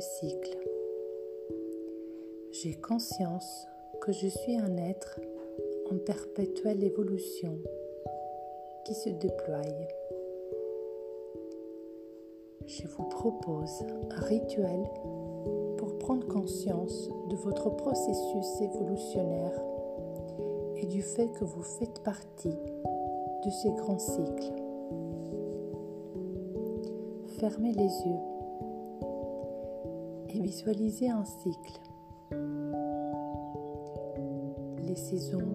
[0.00, 0.58] cycle.
[2.52, 3.66] J'ai conscience
[4.00, 5.20] que je suis un être
[5.90, 7.58] en perpétuelle évolution
[8.84, 9.62] qui se déploie.
[12.66, 14.84] Je vous propose un rituel
[15.76, 19.62] pour prendre conscience de votre processus évolutionnaire
[20.76, 22.56] et du fait que vous faites partie
[23.44, 24.52] de ces grands cycles.
[27.38, 28.33] Fermez les yeux
[30.34, 31.80] et visualisez un cycle.
[34.82, 35.54] Les saisons,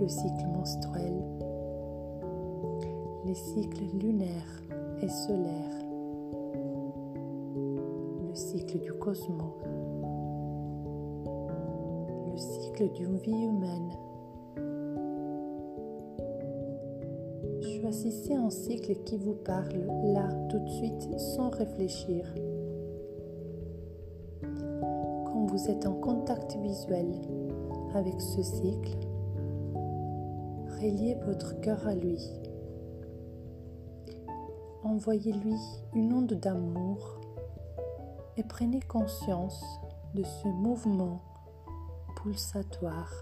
[0.00, 1.14] le cycle menstruel,
[3.24, 4.62] les cycles lunaires
[5.02, 5.84] et solaires,
[8.28, 9.54] le cycle du cosmos,
[12.30, 13.90] le cycle d'une vie humaine.
[17.80, 22.32] Choisissez un cycle qui vous parle là tout de suite sans réfléchir.
[25.48, 27.06] Vous êtes en contact visuel
[27.94, 28.98] avec ce cycle,
[30.80, 32.18] reliez votre cœur à lui.
[34.82, 35.54] Envoyez-lui
[35.94, 37.20] une onde d'amour
[38.36, 39.64] et prenez conscience
[40.14, 41.22] de ce mouvement
[42.22, 43.12] pulsatoire,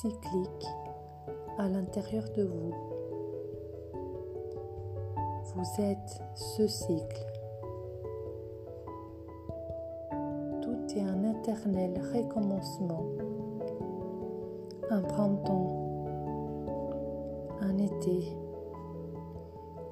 [0.00, 0.66] cyclique
[1.58, 2.74] à l'intérieur de vous.
[5.54, 7.35] Vous êtes ce cycle.
[10.96, 13.04] Tout est un éternel recommencement.
[14.90, 16.06] Un printemps,
[17.60, 18.34] un été,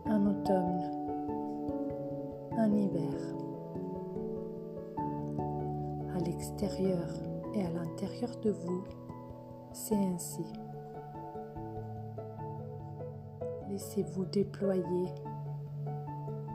[0.06, 0.82] un automne,
[2.56, 3.14] un hiver.
[6.14, 7.08] À l'extérieur
[7.54, 8.84] et à l'intérieur de vous,
[9.72, 10.44] c'est ainsi.
[13.68, 15.08] Laissez-vous déployer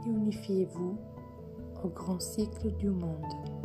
[0.05, 0.97] et unifiez-vous
[1.83, 3.58] au grand cycle du monde.